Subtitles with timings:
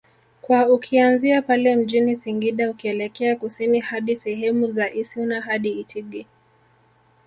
[0.41, 6.27] kwa ukianzia pale mjini Singida ukielekea Kusini hadi sehemu za Issuna hadi Itigi